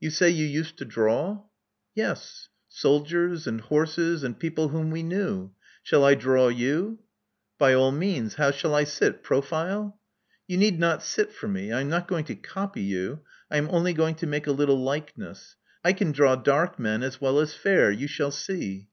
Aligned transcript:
You 0.00 0.08
say 0.08 0.30
you 0.30 0.46
used 0.46 0.78
to 0.78 0.86
draw?" 0.86 1.42
Yes. 1.94 2.48
Soldiers, 2.66 3.46
and 3.46 3.60
horses, 3.60 4.24
and 4.24 4.38
people 4.38 4.68
whom 4.68 4.90
we 4.90 5.02
knew. 5.02 5.50
Shall 5.82 6.02
I 6.02 6.14
draw 6.14 6.48
you?" 6.48 7.00
By 7.58 7.74
all 7.74 7.92
means. 7.92 8.36
How 8.36 8.50
shall 8.52 8.74
I 8.74 8.84
sit? 8.84 9.22
Profile?" 9.22 9.98
•*You 10.50 10.56
need 10.56 10.80
not 10.80 11.02
sit 11.02 11.30
for 11.30 11.46
me. 11.48 11.72
I 11.72 11.82
am 11.82 11.90
not 11.90 12.08
going 12.08 12.24
to 12.24 12.34
copy 12.34 12.80
you: 12.84 13.20
I 13.50 13.58
am 13.58 13.68
only 13.70 13.92
going 13.92 14.14
to 14.14 14.26
make 14.26 14.46
a 14.46 14.50
little 14.52 14.80
likeness. 14.82 15.56
I 15.84 15.92
can 15.92 16.10
draw 16.10 16.36
dark 16.36 16.78
men 16.78 17.02
as 17.02 17.20
well 17.20 17.38
as 17.38 17.52
fair. 17.52 17.90
You 17.90 18.06
shall 18.06 18.30
see. 18.30 18.88